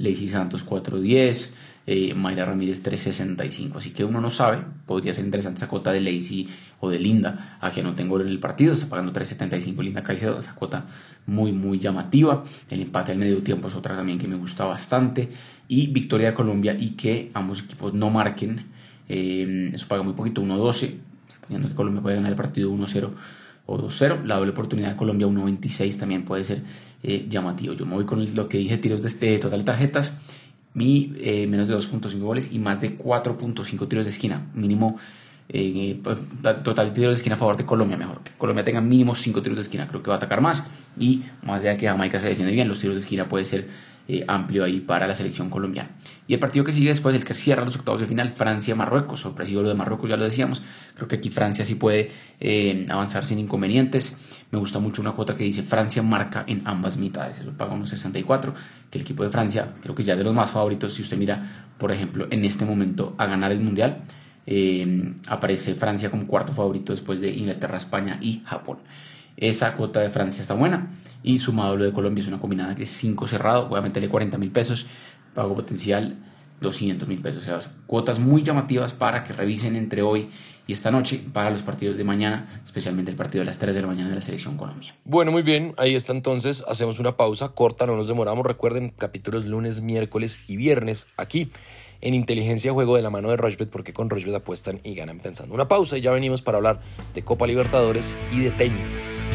Lacey 0.00 0.28
Santos 0.28 0.66
4.10, 0.66 1.50
eh, 1.86 2.14
Mayra 2.14 2.46
Ramírez 2.46 2.82
3.65, 2.82 3.76
así 3.76 3.90
que 3.90 4.04
uno 4.04 4.20
no 4.20 4.30
sabe, 4.30 4.62
podría 4.86 5.12
ser 5.12 5.24
interesante 5.24 5.58
esa 5.58 5.68
cuota 5.68 5.92
de 5.92 6.00
Lacey 6.00 6.48
o 6.80 6.88
de 6.88 6.98
Linda, 6.98 7.58
a 7.60 7.70
que 7.70 7.82
no 7.82 7.94
tengo 7.94 8.18
en 8.20 8.28
el 8.28 8.40
partido, 8.40 8.72
está 8.72 8.88
pagando 8.88 9.12
3.75 9.12 9.82
Linda 9.82 10.02
Caicedo, 10.02 10.38
esa 10.38 10.54
cuota 10.54 10.86
muy 11.26 11.52
muy 11.52 11.78
llamativa, 11.78 12.42
el 12.70 12.80
empate 12.80 13.12
al 13.12 13.18
medio 13.18 13.42
tiempo 13.42 13.68
es 13.68 13.74
otra 13.74 13.94
también 13.94 14.18
que 14.18 14.26
me 14.26 14.36
gusta 14.36 14.64
bastante, 14.64 15.28
y 15.68 15.88
victoria 15.88 16.28
de 16.28 16.34
Colombia 16.34 16.74
y 16.78 16.90
que 16.90 17.30
ambos 17.34 17.62
equipos 17.62 17.92
no 17.92 18.08
marquen, 18.08 18.66
eh, 19.08 19.70
eso 19.74 19.86
paga 19.86 20.02
muy 20.02 20.14
poquito, 20.14 20.42
1.12, 20.42 20.94
suponiendo 21.34 21.68
que 21.68 21.74
Colombia 21.74 22.00
puede 22.00 22.16
ganar 22.16 22.30
el 22.30 22.36
partido 22.36 22.70
1-0 22.70 23.10
o 23.66 23.78
2-0. 23.78 24.24
La 24.24 24.36
doble 24.36 24.52
oportunidad 24.52 24.90
de 24.90 24.96
Colombia 24.96 25.26
1.26 25.26 25.98
también 25.98 26.24
puede 26.24 26.44
ser 26.44 26.62
eh, 27.02 27.26
llamativo. 27.28 27.74
Yo 27.74 27.86
me 27.86 27.94
voy 27.94 28.04
con 28.04 28.34
lo 28.34 28.48
que 28.48 28.58
dije, 28.58 28.76
tiros 28.78 29.02
de 29.02 29.08
este 29.08 29.38
total 29.38 29.60
de 29.60 29.64
tarjetas, 29.64 30.36
mi 30.74 31.12
eh, 31.18 31.46
menos 31.46 31.68
de 31.68 31.76
2.5 31.76 32.18
goles 32.20 32.52
y 32.52 32.58
más 32.58 32.80
de 32.80 32.98
4.5 32.98 33.88
tiros 33.88 34.04
de 34.04 34.10
esquina. 34.10 34.50
Mínimo 34.54 34.98
eh, 35.52 35.98
pues, 36.02 36.16
total 36.62 36.92
tiros 36.92 37.10
de 37.10 37.14
esquina 37.14 37.34
a 37.34 37.38
favor 37.38 37.56
de 37.56 37.66
Colombia, 37.66 37.96
mejor. 37.96 38.20
Que 38.22 38.30
Colombia 38.38 38.62
tenga 38.62 38.80
mínimo 38.80 39.16
5 39.16 39.42
tiros 39.42 39.56
de 39.56 39.62
esquina, 39.62 39.88
creo 39.88 40.00
que 40.00 40.08
va 40.08 40.14
a 40.14 40.16
atacar 40.18 40.40
más. 40.40 40.88
Y 40.96 41.24
más 41.42 41.60
allá 41.60 41.70
de 41.70 41.76
que 41.76 41.88
Jamaica 41.88 42.20
se 42.20 42.28
defiende 42.28 42.52
bien, 42.52 42.68
los 42.68 42.78
tiros 42.78 42.94
de 42.94 43.00
esquina 43.00 43.28
puede 43.28 43.44
ser 43.44 43.66
eh, 44.06 44.24
amplio 44.28 44.64
ahí 44.64 44.80
para 44.80 45.08
la 45.08 45.14
selección 45.14 45.50
colombiana. 45.50 45.90
Y 46.28 46.34
el 46.34 46.40
partido 46.40 46.64
que 46.64 46.70
sigue 46.72 46.90
después, 46.90 47.16
el 47.16 47.24
que 47.24 47.34
cierra 47.34 47.64
los 47.64 47.76
octavos 47.76 48.00
de 48.00 48.06
final, 48.06 48.30
Francia-Marruecos. 48.30 49.20
Sorpresivo 49.20 49.62
lo 49.62 49.68
de 49.68 49.74
Marruecos, 49.74 50.08
ya 50.08 50.16
lo 50.16 50.24
decíamos. 50.24 50.62
Creo 50.94 51.08
que 51.08 51.16
aquí 51.16 51.30
Francia 51.30 51.64
sí 51.64 51.74
puede 51.74 52.10
eh, 52.38 52.86
avanzar 52.88 53.24
sin 53.24 53.40
inconvenientes. 53.40 54.44
Me 54.52 54.58
gusta 54.58 54.78
mucho 54.78 55.02
una 55.02 55.12
cuota 55.12 55.34
que 55.34 55.42
dice 55.42 55.64
Francia 55.64 56.00
marca 56.02 56.44
en 56.46 56.62
ambas 56.64 56.96
mitades. 56.96 57.40
Eso 57.40 57.50
paga 57.50 57.72
unos 57.72 57.90
64. 57.90 58.54
Que 58.88 58.98
el 58.98 59.02
equipo 59.02 59.24
de 59.24 59.30
Francia, 59.30 59.74
creo 59.82 59.96
que 59.96 60.04
ya 60.04 60.14
de 60.14 60.22
los 60.22 60.34
más 60.34 60.52
favoritos. 60.52 60.94
Si 60.94 61.02
usted 61.02 61.16
mira, 61.16 61.66
por 61.76 61.90
ejemplo, 61.92 62.28
en 62.30 62.44
este 62.44 62.64
momento 62.64 63.14
a 63.18 63.26
ganar 63.26 63.50
el 63.50 63.60
mundial. 63.60 64.02
Eh, 64.52 65.14
aparece 65.28 65.74
Francia 65.74 66.10
como 66.10 66.26
cuarto 66.26 66.52
favorito 66.52 66.92
después 66.92 67.20
de 67.20 67.30
Inglaterra, 67.30 67.76
España 67.76 68.18
y 68.20 68.42
Japón. 68.44 68.78
Esa 69.36 69.76
cuota 69.76 70.00
de 70.00 70.10
Francia 70.10 70.42
está 70.42 70.54
buena. 70.54 70.90
Y 71.22 71.38
sumado 71.38 71.76
lo 71.76 71.84
de 71.84 71.92
Colombia 71.92 72.22
es 72.22 72.28
una 72.28 72.40
combinada 72.40 72.74
que 72.74 72.82
es 72.82 72.90
5 72.90 73.28
cerrado. 73.28 73.68
Voy 73.68 73.78
a 73.78 73.82
meterle 73.82 74.08
40 74.08 74.38
mil 74.38 74.50
pesos. 74.50 74.86
Pago 75.34 75.54
potencial 75.54 76.16
200 76.60 77.08
mil 77.08 77.20
pesos. 77.20 77.42
O 77.42 77.60
sea, 77.60 77.72
cuotas 77.86 78.18
muy 78.18 78.42
llamativas 78.42 78.92
para 78.92 79.22
que 79.22 79.32
revisen 79.32 79.76
entre 79.76 80.02
hoy 80.02 80.28
y 80.66 80.72
esta 80.72 80.90
noche 80.90 81.20
para 81.32 81.50
los 81.50 81.62
partidos 81.62 81.96
de 81.96 82.02
mañana, 82.02 82.60
especialmente 82.64 83.12
el 83.12 83.16
partido 83.16 83.42
de 83.42 83.46
las 83.46 83.58
3 83.58 83.74
de 83.74 83.82
la 83.82 83.88
mañana 83.88 84.08
de 84.08 84.16
la 84.16 84.22
Selección 84.22 84.56
Colombia. 84.56 84.94
Bueno, 85.04 85.32
muy 85.32 85.42
bien, 85.42 85.74
ahí 85.78 85.96
está 85.96 86.12
entonces, 86.12 86.62
hacemos 86.68 87.00
una 87.00 87.16
pausa 87.16 87.48
corta, 87.48 87.86
no 87.86 87.96
nos 87.96 88.06
demoramos, 88.06 88.46
recuerden, 88.46 88.90
capítulos 88.90 89.46
lunes, 89.46 89.80
miércoles 89.80 90.40
y 90.46 90.56
viernes 90.56 91.08
aquí 91.16 91.50
en 92.00 92.14
Inteligencia 92.14 92.72
Juego 92.72 92.96
de 92.96 93.02
la 93.02 93.10
mano 93.10 93.30
de 93.30 93.36
Rochbet, 93.36 93.70
porque 93.70 93.92
con 93.92 94.10
Rochbet 94.10 94.34
apuestan 94.34 94.80
y 94.84 94.94
ganan 94.94 95.20
pensando. 95.20 95.54
Una 95.54 95.68
pausa 95.68 95.98
y 95.98 96.00
ya 96.00 96.10
venimos 96.12 96.42
para 96.42 96.58
hablar 96.58 96.80
de 97.14 97.22
Copa 97.22 97.46
Libertadores 97.46 98.16
y 98.30 98.40
de 98.40 98.50
tenis. 98.52 99.26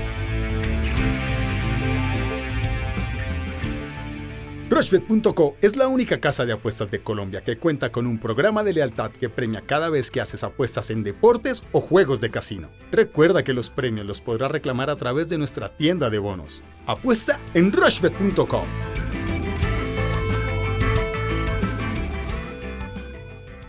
Rushbet.co 4.67 5.55
es 5.61 5.75
la 5.75 5.87
única 5.87 6.19
casa 6.19 6.43
de 6.45 6.51
apuestas 6.51 6.89
de 6.89 7.01
Colombia 7.01 7.43
que 7.43 7.57
cuenta 7.57 7.91
con 7.91 8.07
un 8.07 8.19
programa 8.19 8.63
de 8.63 8.73
lealtad 8.73 9.11
que 9.11 9.29
premia 9.29 9.61
cada 9.61 9.89
vez 9.89 10.09
que 10.09 10.19
haces 10.19 10.43
apuestas 10.43 10.89
en 10.89 11.03
deportes 11.03 11.63
o 11.71 11.81
juegos 11.81 12.19
de 12.19 12.31
casino. 12.31 12.69
Recuerda 12.91 13.43
que 13.43 13.53
los 13.53 13.69
premios 13.69 14.05
los 14.05 14.21
podrás 14.21 14.51
reclamar 14.51 14.89
a 14.89 14.95
través 14.95 15.29
de 15.29 15.37
nuestra 15.37 15.69
tienda 15.69 16.09
de 16.09 16.17
bonos. 16.17 16.63
Apuesta 16.87 17.39
en 17.53 17.71
Rushbet.co. 17.71 18.65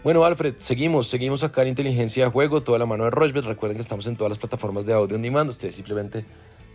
Bueno, 0.06 0.24
Alfred, 0.24 0.54
seguimos, 0.58 1.08
seguimos 1.08 1.42
acá 1.42 1.62
en 1.62 1.68
Inteligencia 1.70 2.26
de 2.26 2.30
Juego, 2.30 2.62
toda 2.62 2.78
la 2.78 2.86
mano 2.86 3.02
de 3.02 3.10
Rushbet. 3.10 3.44
Recuerden 3.44 3.76
que 3.76 3.82
estamos 3.82 4.06
en 4.06 4.14
todas 4.14 4.28
las 4.28 4.38
plataformas 4.38 4.86
de 4.86 4.92
audio 4.92 5.16
on 5.16 5.22
demand. 5.22 5.50
Ustedes 5.50 5.74
simplemente 5.74 6.24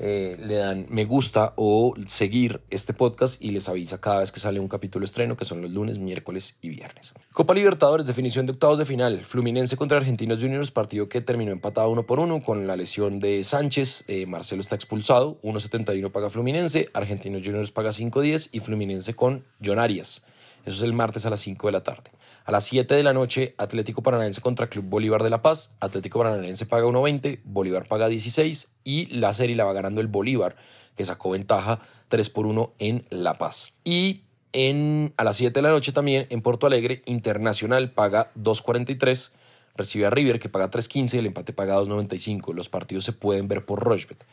eh, 0.02 0.36
le 0.38 0.56
dan 0.56 0.86
me 0.90 1.06
gusta 1.06 1.54
o 1.56 1.94
seguir 2.08 2.60
este 2.70 2.94
podcast 2.94 3.42
y 3.42 3.52
les 3.52 3.70
avisa 3.70 4.02
cada 4.02 4.20
vez 4.20 4.34
que 4.34 4.42
sale 4.42 4.60
un 4.60 4.68
capítulo 4.68 5.06
estreno, 5.06 5.38
que 5.38 5.46
son 5.46 5.62
los 5.62 5.72
lunes, 5.72 5.98
miércoles 5.98 6.58
y 6.62 6.68
viernes. 6.68 7.14
Copa 7.32 7.54
Libertadores, 7.54 8.06
definición 8.06 8.48
de 8.48 8.52
octavos 8.52 8.80
de 8.80 8.84
final. 8.84 9.24
Fluminense 9.24 9.78
contra 9.78 9.96
Argentinos 9.96 10.40
Juniors, 10.40 10.70
partido 10.70 11.08
que 11.08 11.22
terminó 11.22 11.54
empatado 11.54 11.90
uno 11.90 12.06
por 12.06 12.20
uno 12.20 12.44
con 12.44 12.68
la 12.68 12.76
lesión 12.76 13.22
de 13.22 13.46
Sánchez. 13.46 14.04
Eh, 14.10 14.26
Marcelo 14.26 14.60
está 14.60 14.76
expulsado, 14.76 15.40
1.71 15.42 16.12
paga 16.12 16.30
Fluminense, 16.30 16.90
Argentinos 16.92 17.44
Juniors 17.46 17.72
paga 17.72 17.92
5.10 17.92 18.50
y 18.52 18.60
Fluminense 18.60 19.14
con 19.14 19.46
John 19.64 19.80
Arias. 19.80 20.26
Eso 20.65 20.77
es 20.77 20.82
el 20.84 20.94
martes 20.94 21.25
a 21.25 21.30
las 21.30 21.39
5 21.41 21.68
de 21.68 21.72
la 21.72 21.84
tarde. 21.84 22.12
A 22.46 22.51
las 22.51 22.63
7 22.65 22.96
de 22.96 23.03
la 23.03 23.13
noche, 23.13 23.56
Atlético 23.58 24.01
Paranaense 24.03 24.41
contra 24.41 24.68
Club 24.68 24.86
Bolívar 24.86 25.24
de 25.24 25.30
La 25.30 25.41
Paz. 25.41 25.75
Atlético 25.80 26.20
Paranaense 26.20 26.65
paga 26.65 26.86
1.20, 26.86 27.41
Bolívar 27.44 27.88
paga 27.88 28.08
16 28.08 28.72
y 28.84 29.06
la 29.08 29.34
serie 29.34 29.56
la 29.56 29.65
va 29.65 29.74
ganando 29.74 30.01
el 30.01 30.08
Bolívar, 30.08 30.56
que 30.96 31.06
sacó 31.06 31.32
ventaja 31.32 31.80
3 32.10 32.30
por 32.30 32.46
1 32.46 32.74
en 32.80 33.06
La 33.10 33.38
Paz. 33.38 33.74
Y 33.84 34.24
en, 34.53 35.13
a 35.18 35.24
las 35.24 35.38
7 35.38 35.53
de 35.53 35.62
la 35.62 35.70
noche 35.70 35.91
también 35.91 36.27
en 36.30 36.41
Porto 36.41 36.68
Alegre, 36.68 37.03
Internacional 37.06 37.91
paga 37.91 38.32
2.43, 38.36 39.32
recibe 39.75 40.06
a 40.06 40.10
River 40.10 40.39
que 40.39 40.50
paga 40.50 40.70
3.15 40.70 41.13
y 41.13 41.18
el 41.20 41.25
empate 41.27 41.53
paga 41.53 41.77
2.95. 41.77 42.53
Los 42.53 42.70
partidos 42.70 43.06
se 43.06 43.13
pueden 43.13 43.48
ver 43.48 43.65
por 43.65 43.80
Rochbet. 43.80 44.25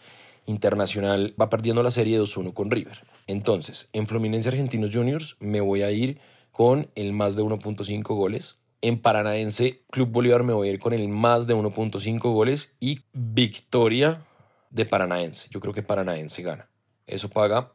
Internacional 0.49 1.35
va 1.40 1.50
perdiendo 1.50 1.83
la 1.83 1.90
serie 1.90 2.19
2-1 2.19 2.55
con 2.55 2.71
River. 2.71 3.05
Entonces, 3.26 3.90
en 3.93 4.07
Fluminense 4.07 4.49
Argentinos 4.49 4.90
Juniors 4.93 5.37
me 5.40 5.61
voy 5.61 5.83
a 5.83 5.90
ir 5.90 6.19
con 6.52 6.90
el 6.95 7.12
más 7.12 7.37
de 7.37 7.43
1.5 7.43 8.02
goles. 8.17 8.59
En 8.81 9.00
Paranaense, 9.02 9.83
Club 9.90 10.09
Bolívar 10.09 10.45
me 10.45 10.55
voy 10.55 10.69
a 10.69 10.73
ir 10.73 10.78
con 10.78 10.95
el 10.95 11.07
más 11.09 11.47
de 11.47 11.55
1.5 11.55 12.19
goles 12.33 12.76
y 12.81 13.00
victoria 13.12 14.25
de 14.71 14.87
Paranaense. 14.87 15.49
Yo 15.50 15.61
creo 15.61 15.75
que 15.75 15.83
Paranaense 15.83 16.43
gana. 16.43 16.71
Eso 17.07 17.28
paga 17.28 17.75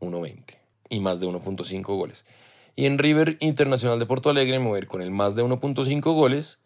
1.20 0.00 0.56
y 0.88 1.00
más 1.00 1.20
de 1.20 1.26
1.5 1.26 1.82
goles. 1.84 2.24
Y 2.76 2.86
en 2.86 2.96
River 2.96 3.36
Internacional 3.40 3.98
de 3.98 4.06
Porto 4.06 4.30
Alegre 4.30 4.58
me 4.58 4.68
voy 4.68 4.76
a 4.76 4.78
ir 4.78 4.86
con 4.86 5.02
el 5.02 5.10
más 5.10 5.36
de 5.36 5.44
1.5 5.44 6.00
goles 6.14 6.62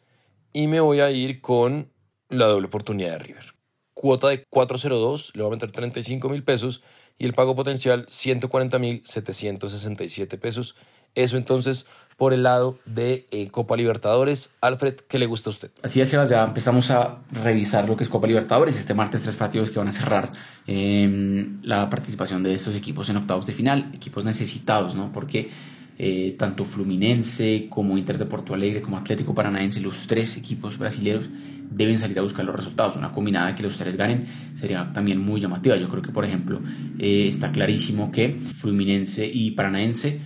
y 0.53 0.69
me 0.69 0.79
voy 0.79 1.01
a 1.01 1.11
ir 1.11 1.41
con 1.41 1.91
la 2.29 2.47
doble 2.47 2.69
oportunidad 2.69 3.13
de 3.13 3.19
River. 3.19 3.55
Cuota 4.05 4.29
de 4.29 4.47
4.02, 4.51 5.35
le 5.35 5.43
voy 5.45 5.51
a 5.51 5.55
meter 5.55 5.73
35 5.73 6.29
mil 6.29 6.45
pesos 6.45 6.83
y 7.17 7.25
el 7.25 7.33
pago 7.33 7.57
potencial 7.57 8.05
140 8.07 8.79
mil 8.79 9.01
767 9.03 10.37
pesos 10.37 10.77
eso 11.15 11.37
entonces 11.37 11.87
por 12.17 12.35
el 12.35 12.43
lado 12.43 12.79
de 12.85 13.27
eh, 13.31 13.49
Copa 13.51 13.77
Libertadores. 13.77 14.53
Alfred, 14.61 14.97
¿qué 15.09 15.19
le 15.19 15.25
gusta 15.25 15.49
a 15.49 15.53
usted? 15.53 15.71
Así 15.83 16.03
es, 16.03 16.11
Sebas, 16.11 16.29
ya 16.29 16.45
empezamos 16.45 16.91
a 16.91 17.21
revisar 17.33 17.89
lo 17.89 17.97
que 17.97 18.05
es 18.05 18.11
Copa 18.11 18.27
Libertadores. 18.27 18.77
Este 18.77 18.93
martes 18.93 19.23
tres 19.23 19.37
partidos 19.37 19.71
que 19.71 19.79
van 19.79 19.89
a 19.89 19.91
cerrar 19.93 20.33
em, 20.67 21.61
la 21.63 21.89
participación 21.89 22.43
de 22.43 22.53
estos 22.53 22.77
equipos 22.77 23.09
en 23.09 23.17
octavos 23.17 23.47
de 23.47 23.55
final, 23.55 23.91
equipos 23.95 24.25
necesitados, 24.25 24.95
¿no? 24.95 25.13
Porque 25.13 25.51
eh, 25.99 26.35
tanto 26.39 26.65
Fluminense 26.65 27.67
como 27.69 27.97
Inter 27.97 28.19
de 28.19 28.27
Porto 28.27 28.55
Alegre 28.55 28.83
como 28.83 28.97
Atlético 28.97 29.35
Paranaense, 29.35 29.81
los 29.81 30.07
tres 30.07 30.37
equipos 30.37 30.79
brasileños 30.79 31.29
deben 31.71 31.99
salir 31.99 32.19
a 32.19 32.23
buscar 32.23 32.45
los 32.45 32.57
resultados. 32.57 32.97
Una 32.97 33.13
combinada 33.13 33.55
que 33.55 33.63
los 33.63 33.77
tres 33.77 33.97
ganen 33.97 34.27
sería 34.55 34.93
también 34.93 35.19
muy 35.19 35.41
llamativa. 35.41 35.77
Yo 35.77 35.89
creo 35.89 36.03
que, 36.03 36.13
por 36.13 36.25
ejemplo, 36.25 36.61
eh, 36.99 37.27
está 37.27 37.53
clarísimo 37.53 38.11
que 38.11 38.35
Fluminense 38.39 39.31
y 39.33 39.53
Paranaense 39.53 40.21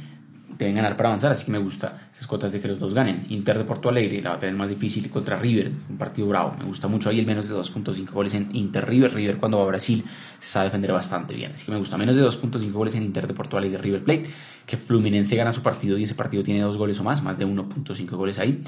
deben 0.58 0.74
ganar 0.74 0.96
para 0.96 1.10
avanzar, 1.10 1.30
así 1.30 1.44
que 1.46 1.52
me 1.52 1.58
gusta 1.58 2.08
esas 2.12 2.26
cuotas 2.26 2.52
de 2.52 2.60
que 2.60 2.68
los 2.68 2.80
dos 2.80 2.92
ganen. 2.92 3.26
Inter 3.30 3.58
de 3.58 3.64
Porto 3.64 3.88
Alegre 3.88 4.20
la 4.20 4.30
va 4.30 4.36
a 4.36 4.38
tener 4.38 4.56
más 4.56 4.68
difícil 4.68 5.08
contra 5.08 5.36
River, 5.36 5.70
un 5.88 5.96
partido 5.96 6.26
bravo. 6.26 6.56
Me 6.58 6.64
gusta 6.64 6.88
mucho 6.88 7.10
ahí 7.10 7.20
el 7.20 7.26
menos 7.26 7.48
de 7.48 7.54
2.5 7.54 8.10
goles 8.10 8.34
en 8.34 8.48
Inter 8.54 8.86
River. 8.86 9.14
River 9.14 9.38
cuando 9.38 9.58
va 9.58 9.64
a 9.64 9.66
Brasil 9.68 10.04
se 10.38 10.48
sabe 10.48 10.66
defender 10.66 10.92
bastante 10.92 11.34
bien, 11.34 11.52
así 11.52 11.64
que 11.64 11.72
me 11.72 11.78
gusta 11.78 11.96
menos 11.96 12.16
de 12.16 12.22
2.5 12.22 12.72
goles 12.72 12.94
en 12.96 13.04
Inter 13.04 13.26
de 13.26 13.34
Porto 13.34 13.56
Alegre 13.56 13.80
River 13.80 14.02
Plate, 14.02 14.24
que 14.66 14.76
Fluminense 14.76 15.36
gana 15.36 15.52
su 15.52 15.62
partido 15.62 15.96
y 15.96 16.02
ese 16.02 16.14
partido 16.14 16.42
tiene 16.42 16.60
dos 16.60 16.76
goles 16.76 16.98
o 16.98 17.04
más, 17.04 17.22
más 17.22 17.38
de 17.38 17.46
1.5 17.46 18.10
goles 18.10 18.38
ahí 18.38 18.60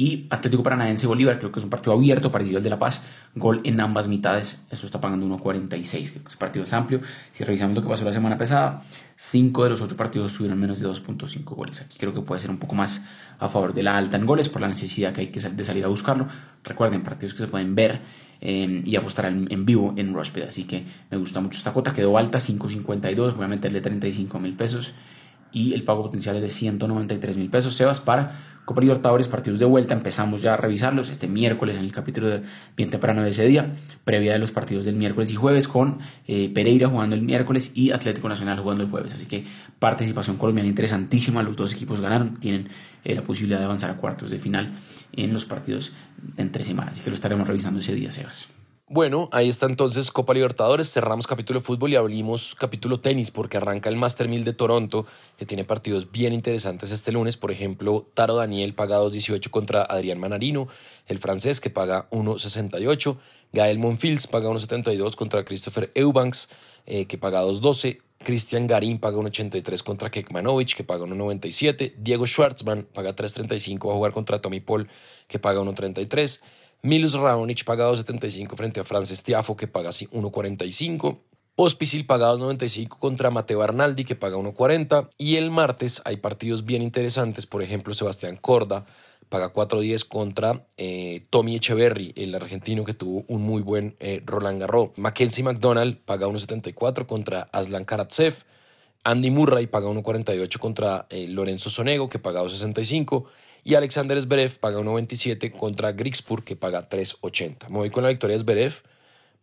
y 0.00 0.26
Atlético 0.30 0.62
Paranaense 0.62 1.06
Bolívar, 1.06 1.38
creo 1.38 1.52
que 1.52 1.58
es 1.58 1.64
un 1.64 1.68
partido 1.68 1.92
abierto, 1.92 2.32
partido 2.32 2.56
el 2.56 2.64
de 2.64 2.70
La 2.70 2.78
Paz, 2.78 3.02
gol 3.34 3.60
en 3.64 3.78
ambas 3.80 4.08
mitades, 4.08 4.64
eso 4.70 4.86
está 4.86 4.98
pagando 4.98 5.26
1.46, 5.26 6.10
creo 6.10 6.22
que 6.22 6.28
ese 6.28 6.38
partido 6.38 6.64
amplio. 6.72 7.02
Si 7.32 7.44
revisamos 7.44 7.76
lo 7.76 7.82
que 7.82 7.88
pasó 7.88 8.06
la 8.06 8.12
semana 8.14 8.38
pasada, 8.38 8.80
5 9.16 9.64
de 9.64 9.68
los 9.68 9.82
8 9.82 9.98
partidos 9.98 10.32
tuvieron 10.32 10.58
menos 10.58 10.80
de 10.80 10.88
2.5 10.88 11.44
goles. 11.44 11.82
Aquí 11.82 11.98
creo 11.98 12.14
que 12.14 12.22
puede 12.22 12.40
ser 12.40 12.50
un 12.50 12.56
poco 12.56 12.74
más 12.74 13.04
a 13.38 13.50
favor 13.50 13.74
de 13.74 13.82
la 13.82 13.98
alta 13.98 14.16
en 14.16 14.24
goles 14.24 14.48
por 14.48 14.62
la 14.62 14.68
necesidad 14.68 15.12
que 15.12 15.20
hay 15.20 15.26
que 15.26 15.40
de 15.40 15.64
salir 15.64 15.84
a 15.84 15.88
buscarlo. 15.88 16.28
Recuerden, 16.64 17.02
partidos 17.02 17.34
que 17.34 17.40
se 17.40 17.48
pueden 17.48 17.74
ver 17.74 18.00
eh, 18.40 18.80
y 18.82 18.96
apostar 18.96 19.26
en, 19.26 19.66
vivo 19.66 19.92
en 19.98 20.14
Rushbet, 20.14 20.48
así 20.48 20.64
que 20.64 20.86
me 21.10 21.18
gusta 21.18 21.42
mucho 21.42 21.58
esta 21.58 21.74
cuota, 21.74 21.92
quedó 21.92 22.16
alta, 22.16 22.38
5.52, 22.38 23.34
voy 23.34 23.44
a 23.44 23.48
meterle 23.48 23.82
35 23.82 24.38
mil 24.38 24.56
pesos 24.56 24.94
y 25.52 25.74
el 25.74 25.82
pago 25.82 26.02
potencial 26.02 26.36
es 26.36 26.42
de 26.42 26.48
193 26.48 27.36
mil 27.36 27.50
pesos, 27.50 27.74
Sebas, 27.74 28.00
para 28.00 28.32
Copa 28.70 28.82
Libertadores, 28.82 29.26
partidos 29.26 29.58
de 29.58 29.64
vuelta, 29.64 29.94
empezamos 29.94 30.42
ya 30.42 30.54
a 30.54 30.56
revisarlos 30.56 31.10
este 31.10 31.26
miércoles 31.26 31.76
en 31.76 31.82
el 31.82 31.90
capítulo 31.90 32.28
de 32.28 32.42
bien 32.76 32.88
temprano 32.88 33.20
de 33.22 33.30
ese 33.30 33.44
día, 33.44 33.72
previa 34.04 34.34
de 34.34 34.38
los 34.38 34.52
partidos 34.52 34.84
del 34.84 34.94
miércoles 34.94 35.32
y 35.32 35.34
jueves 35.34 35.66
con 35.66 35.98
eh, 36.28 36.48
Pereira 36.54 36.88
jugando 36.88 37.16
el 37.16 37.22
miércoles 37.22 37.72
y 37.74 37.90
Atlético 37.90 38.28
Nacional 38.28 38.60
jugando 38.60 38.84
el 38.84 38.90
jueves. 38.90 39.12
Así 39.12 39.26
que 39.26 39.44
participación 39.80 40.36
colombiana 40.36 40.68
interesantísima, 40.68 41.42
los 41.42 41.56
dos 41.56 41.72
equipos 41.72 42.00
ganaron, 42.00 42.34
tienen 42.36 42.68
eh, 43.02 43.16
la 43.16 43.22
posibilidad 43.22 43.58
de 43.58 43.64
avanzar 43.64 43.90
a 43.90 43.96
cuartos 43.96 44.30
de 44.30 44.38
final 44.38 44.72
en 45.16 45.34
los 45.34 45.46
partidos 45.46 45.92
entre 46.36 46.64
semanas, 46.64 46.92
así 46.92 47.02
que 47.02 47.10
lo 47.10 47.16
estaremos 47.16 47.48
revisando 47.48 47.80
ese 47.80 47.96
día, 47.96 48.12
Sebas. 48.12 48.59
Bueno, 48.92 49.28
ahí 49.30 49.48
está 49.48 49.66
entonces 49.66 50.10
Copa 50.10 50.34
Libertadores, 50.34 50.92
cerramos 50.92 51.28
capítulo 51.28 51.60
de 51.60 51.64
fútbol 51.64 51.92
y 51.92 51.94
abrimos 51.94 52.56
capítulo 52.58 52.98
tenis 52.98 53.30
porque 53.30 53.56
arranca 53.56 53.88
el 53.88 53.94
Master 53.94 54.26
1000 54.26 54.42
de 54.42 54.52
Toronto, 54.52 55.06
que 55.36 55.46
tiene 55.46 55.64
partidos 55.64 56.10
bien 56.10 56.32
interesantes 56.32 56.90
este 56.90 57.12
lunes, 57.12 57.36
por 57.36 57.52
ejemplo, 57.52 58.08
Taro 58.14 58.34
Daniel 58.34 58.74
paga 58.74 58.98
2.18 58.98 59.48
contra 59.50 59.82
Adrián 59.82 60.18
Manarino, 60.18 60.66
el 61.06 61.18
francés 61.18 61.60
que 61.60 61.70
paga 61.70 62.10
1.68, 62.10 63.16
Gael 63.52 63.78
Monfils 63.78 64.26
paga 64.26 64.48
1.72 64.48 65.14
contra 65.14 65.44
Christopher 65.44 65.92
Eubanks, 65.94 66.48
eh, 66.86 67.06
que 67.06 67.16
paga 67.16 67.44
2.12, 67.44 68.00
Cristian 68.24 68.66
Garín 68.66 68.98
paga 68.98 69.18
1.83 69.18 69.84
contra 69.84 70.10
Kekmanovic, 70.10 70.74
que 70.74 70.82
paga 70.82 71.04
1.97, 71.04 71.94
Diego 71.96 72.26
Schwartzman 72.26 72.88
paga 72.92 73.14
3.35 73.14 73.86
va 73.86 73.92
a 73.92 73.96
jugar 73.96 74.10
contra 74.10 74.42
Tommy 74.42 74.58
Paul, 74.58 74.88
que 75.28 75.38
paga 75.38 75.60
1.33, 75.60 76.40
Milus 76.82 77.14
Raonic 77.14 77.64
pagado 77.64 77.94
75 77.94 78.56
frente 78.56 78.80
a 78.80 78.84
Frances 78.84 79.22
Tiafo 79.22 79.56
que 79.56 79.68
paga 79.68 79.90
1.45. 79.90 81.18
Pospisil 81.54 82.06
pagados 82.06 82.40
95 82.40 82.98
contra 82.98 83.30
Mateo 83.30 83.62
Arnaldi 83.62 84.04
que 84.04 84.16
paga 84.16 84.38
1.40 84.38 85.10
y 85.18 85.36
el 85.36 85.50
martes 85.50 86.00
hay 86.06 86.16
partidos 86.16 86.64
bien 86.64 86.80
interesantes, 86.80 87.44
por 87.46 87.62
ejemplo 87.62 87.92
Sebastián 87.92 88.38
Corda 88.40 88.86
paga 89.28 89.52
4.10 89.52 90.08
contra 90.08 90.66
eh, 90.76 91.22
Tommy 91.30 91.56
Echeverry, 91.56 92.12
el 92.16 92.34
argentino 92.34 92.84
que 92.84 92.94
tuvo 92.94 93.24
un 93.28 93.42
muy 93.42 93.62
buen 93.62 93.94
eh, 94.00 94.22
Roland 94.26 94.60
Garros. 94.60 94.90
Mackenzie 94.96 95.44
McDonald 95.44 95.98
paga 95.98 96.26
1.74 96.26 97.06
contra 97.06 97.42
Aslan 97.52 97.84
Karatsev. 97.84 98.44
Andy 99.04 99.30
Murray 99.30 99.66
paga 99.66 99.88
1.48 99.88 100.58
contra 100.58 101.06
eh, 101.08 101.26
Lorenzo 101.28 101.70
Sonego 101.70 102.08
que 102.08 102.18
paga 102.18 102.42
2.65 102.42 103.24
y 103.62 103.74
Alexander 103.74 104.20
Zverev 104.20 104.58
paga 104.58 104.78
1.27 104.78 105.52
contra 105.52 105.92
Grigspur, 105.92 106.44
que 106.44 106.56
paga 106.56 106.88
3.80. 106.88 107.68
Me 107.68 107.78
voy 107.78 107.90
con 107.90 108.02
la 108.02 108.08
victoria 108.08 108.36
de 108.36 108.42
Zverev, 108.42 108.82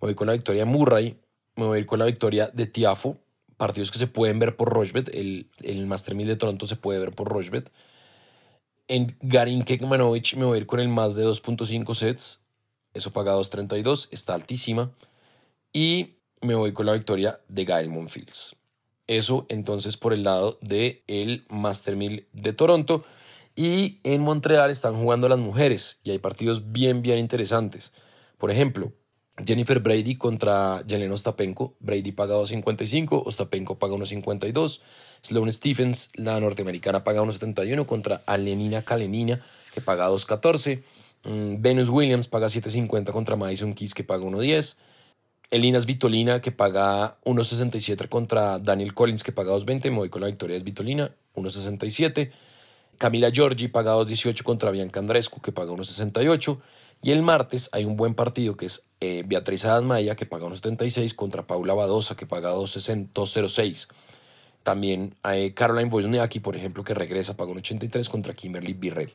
me 0.01 0.07
voy 0.07 0.15
con 0.15 0.27
la 0.27 0.33
victoria 0.33 0.61
de 0.61 0.71
Murray, 0.71 1.17
me 1.55 1.65
voy 1.65 1.85
con 1.85 1.99
la 1.99 2.05
victoria 2.05 2.49
de 2.53 2.65
Tiafo. 2.67 3.17
Partidos 3.57 3.89
que 3.89 3.97
se 3.97 4.05
pueden 4.05 4.37
ver 4.37 4.55
por 4.55 4.69
Rochbet. 4.69 5.09
El, 5.13 5.49
el 5.63 5.87
Master 5.87 6.13
1000 6.13 6.27
de 6.27 6.35
Toronto 6.35 6.67
se 6.67 6.75
puede 6.75 6.99
ver 6.99 7.13
por 7.13 7.27
Rochbet. 7.27 7.71
En 8.87 9.17
Garin 9.21 9.63
Kekmanovic 9.63 10.35
me 10.35 10.45
voy 10.45 10.57
a 10.57 10.61
ir 10.61 10.67
con 10.67 10.79
el 10.79 10.89
más 10.89 11.15
de 11.15 11.25
2.5 11.25 11.95
sets. 11.95 12.43
Eso 12.93 13.11
paga 13.11 13.33
2.32. 13.33 14.09
Está 14.11 14.35
altísima. 14.35 14.91
Y 15.73 16.17
me 16.41 16.53
voy 16.53 16.71
con 16.73 16.85
la 16.85 16.93
victoria 16.93 17.39
de 17.47 17.65
Gael 17.65 17.89
Monfils. 17.89 18.55
Eso 19.07 19.45
entonces 19.49 19.97
por 19.97 20.13
el 20.13 20.23
lado 20.23 20.59
del 20.61 21.01
el 21.07 21.45
Master 21.49 21.95
1000 21.95 22.27
de 22.33 22.53
Toronto. 22.53 23.05
Y 23.57 23.99
en 24.03 24.21
Montreal 24.21 24.69
están 24.69 24.95
jugando 24.95 25.27
las 25.27 25.39
mujeres 25.39 25.99
y 26.03 26.11
hay 26.11 26.19
partidos 26.19 26.71
bien, 26.71 27.01
bien 27.01 27.17
interesantes. 27.17 27.91
Por 28.37 28.51
ejemplo, 28.51 28.93
Jennifer 29.43 29.79
Brady 29.79 30.15
contra 30.15 30.83
Jelena 30.87 31.15
Ostapenko. 31.15 31.73
Brady 31.79 32.11
paga 32.11 32.35
2.55, 32.35 33.23
Ostapenko 33.25 33.79
paga 33.79 33.95
1.52. 33.95 34.81
Sloane 35.23 35.51
Stephens, 35.51 36.11
la 36.13 36.39
norteamericana, 36.39 37.03
paga 37.03 37.23
1.71 37.23 37.87
contra 37.87 38.21
Alenina 38.27 38.83
Kalenina, 38.83 39.41
que 39.73 39.81
paga 39.81 40.07
2.14. 40.07 40.83
Mm, 41.23 41.59
Venus 41.59 41.89
Williams 41.89 42.27
paga 42.27 42.45
7.50 42.47 43.11
contra 43.11 43.35
Madison 43.37 43.73
Keys, 43.73 43.95
que 43.95 44.03
paga 44.03 44.23
1.10. 44.23 44.77
Elinas 45.49 45.87
Vitolina, 45.87 46.41
que 46.41 46.51
paga 46.51 47.17
1.67 47.23 48.07
contra 48.07 48.59
Daniel 48.59 48.93
Collins, 48.93 49.23
que 49.23 49.31
paga 49.31 49.51
2.20. 49.53 49.89
Me 49.89 49.97
voy 49.97 50.09
con 50.09 50.21
la 50.21 50.27
victoria 50.27 50.55
de 50.55 50.63
Vitolina, 50.63 51.15
1.67. 51.33 52.31
Camila 52.97 53.29
Giorgi 53.29 53.67
paga 53.67 53.95
2.18 53.95 54.43
contra 54.43 54.71
Bianca 54.71 54.99
Andrescu, 54.99 55.41
que 55.41 55.51
paga 55.51 55.71
1.68. 55.71 56.59
Y 57.03 57.11
el 57.11 57.21
martes 57.21 57.69
hay 57.71 57.85
un 57.85 57.95
buen 57.95 58.15
partido 58.15 58.57
que 58.57 58.65
es 58.65 58.87
eh, 59.01 59.23
Beatriz 59.25 59.65
Adamaya, 59.65 60.15
que 60.15 60.25
paga 60.25 60.47
1.76, 60.47 61.13
contra 61.13 61.45
Paula 61.45 61.75
Badosa, 61.75 62.15
que 62.15 62.25
paga 62.25 62.53
2.06. 62.53 63.87
También 64.63 65.15
hay 65.21 65.51
Caroline 65.51 65.89
Wozniacki, 65.89 66.39
por 66.39 66.55
ejemplo, 66.55 66.83
que 66.83 66.95
regresa, 66.95 67.37
paga 67.37 67.51
1.83 67.51 68.09
contra 68.09 68.33
Kimberly 68.33 68.73
Birrell. 68.73 69.13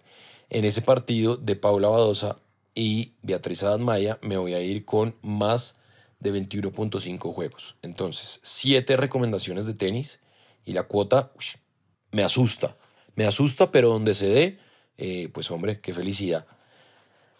En 0.48 0.64
ese 0.64 0.82
partido 0.82 1.36
de 1.36 1.56
Paula 1.56 1.88
Badosa 1.88 2.38
y 2.74 3.14
Beatriz 3.22 3.64
Adamaya 3.64 4.18
me 4.22 4.36
voy 4.36 4.54
a 4.54 4.60
ir 4.60 4.84
con 4.84 5.16
más 5.22 5.80
de 6.20 6.32
21.5 6.32 7.34
juegos. 7.34 7.76
Entonces, 7.82 8.40
siete 8.44 8.96
recomendaciones 8.96 9.66
de 9.66 9.74
tenis 9.74 10.20
y 10.64 10.72
la 10.72 10.84
cuota 10.84 11.32
me 12.12 12.22
asusta 12.22 12.76
me 13.14 13.26
asusta, 13.26 13.70
pero 13.70 13.88
donde 13.88 14.14
se 14.14 14.26
dé, 14.26 14.58
eh, 14.98 15.28
pues 15.32 15.50
hombre, 15.50 15.80
qué 15.80 15.92
felicidad. 15.92 16.46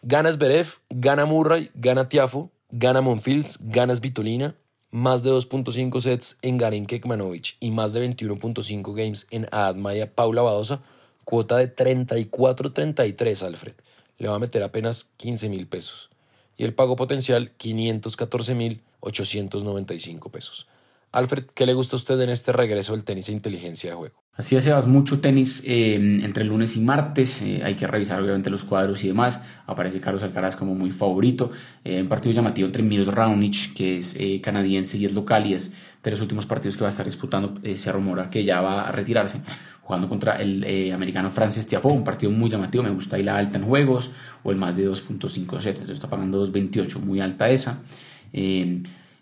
Ganas 0.03 0.35
Zverev, 0.35 0.67
gana 0.91 1.27
Murray, 1.27 1.71
gana 1.75 2.09
Tiafo, 2.09 2.51
gana 2.71 3.01
Monfils, 3.01 3.59
ganas 3.61 4.01
Vitolina, 4.01 4.57
más 4.91 5.23
de 5.23 5.31
2.5 5.31 6.01
sets 6.01 6.39
en 6.43 6.59
Garin 6.59 6.87
Kekmanovic 6.87 7.57
y 7.61 7.71
más 7.71 7.93
de 7.93 8.09
21.5 8.09 8.95
games 8.95 9.27
en 9.31 9.47
Admaya 9.51 10.13
Paula 10.15 10.43
Badosa, 10.43 10.83
cuota 11.25 11.57
de 11.57 11.75
34.33 11.75 13.43
Alfred. 13.47 13.75
Le 14.19 14.29
va 14.29 14.35
a 14.37 14.39
meter 14.39 14.63
apenas 14.63 15.05
15 15.17 15.49
mil 15.49 15.67
pesos. 15.67 16.11
Y 16.57 16.65
el 16.65 16.75
pago 16.75 16.97
potencial 16.97 17.53
514 17.57 18.55
mil 18.55 18.83
895 19.01 20.31
pesos. 20.31 20.69
Alfred, 21.11 21.45
¿qué 21.55 21.67
le 21.67 21.75
gusta 21.75 21.97
a 21.97 21.99
usted 21.99 22.21
en 22.21 22.31
este 22.31 22.53
regreso 22.53 22.93
del 22.93 23.05
tenis 23.05 23.29
e 23.29 23.33
inteligencia 23.33 23.91
de 23.91 23.97
juego? 23.97 24.22
Así 24.35 24.57
es, 24.57 24.87
mucho 24.87 25.21
tenis 25.21 25.63
eh, 25.67 25.95
entre 26.23 26.45
lunes 26.45 26.75
y 26.79 26.81
martes. 26.81 27.43
Eh, 27.43 27.61
hay 27.63 27.75
que 27.75 27.87
revisar 27.87 28.19
obviamente 28.19 28.49
los 28.49 28.65
cuadros 28.65 29.05
y 29.05 29.09
demás. 29.09 29.45
Aparece 29.67 30.01
Carlos 30.01 30.23
Alcaraz 30.23 30.57
como 30.57 30.75
muy 30.75 30.91
favorito. 30.91 31.53
Eh, 31.85 32.01
un 32.01 32.09
partido 32.09 32.35
llamativo 32.35 32.67
entre 32.67 32.83
Milos 32.83 33.09
Raonic, 33.09 33.75
que 33.75 33.99
es 33.99 34.17
canadiense 34.43 34.97
y 34.97 35.05
es 35.05 35.13
local, 35.13 35.47
y 35.47 35.53
es 35.53 35.75
de 36.03 36.11
los 36.11 36.23
últimos 36.23 36.47
partidos 36.47 36.79
que 36.79 36.81
va 36.81 36.89
a 36.89 36.91
estar 36.91 37.05
disputando. 37.05 37.61
se 37.75 37.93
rumora 37.93 38.31
que 38.31 38.43
ya 38.43 38.63
va 38.63 38.89
a 38.89 38.93
retirarse, 38.93 39.43
jugando 39.83 40.09
contra 40.09 40.37
el 40.37 40.91
americano 40.95 41.31
Francis 41.31 41.67
Tiafoe. 41.67 41.93
Un 41.93 42.03
partido 42.03 42.33
muy 42.33 42.49
llamativo. 42.49 42.83
Me 42.83 42.91
gusta 42.91 43.17
ahí 43.17 43.23
la 43.23 43.37
alta 43.37 43.59
en 43.59 43.65
juegos 43.65 44.13
o 44.45 44.51
el 44.51 44.57
más 44.57 44.77
de 44.77 44.89
2.5 44.89 45.61
sets. 45.61 45.83
Esto 45.83 45.93
está 45.93 46.09
pagando 46.09 46.43
2.28, 46.47 47.01
muy 47.01 47.21
alta 47.21 47.51
esa. 47.51 47.81